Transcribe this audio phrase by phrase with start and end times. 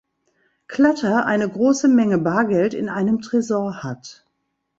[0.67, 4.25] Clutter eine große Menge Bargeld in einem Tresor hat.